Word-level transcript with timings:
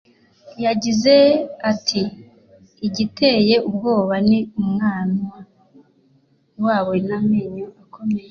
yagize 0.65 1.13
ati 1.71 2.01
“Igiteye 2.87 3.55
ubwoba 3.69 4.15
ni 4.29 4.39
umunwa 4.59 5.19
wayo 6.63 6.93
n’amenyo 7.07 7.65
akomeye 7.83 8.19